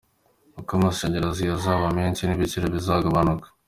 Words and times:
Uko 0.59 0.71
amashanyarazi 0.79 1.43
azaba 1.57 1.85
menshi 1.97 2.21
n’ibiciro 2.23 2.65
bizagabanuka. 2.75 3.47